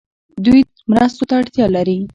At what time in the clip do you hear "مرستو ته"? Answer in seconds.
0.91-1.33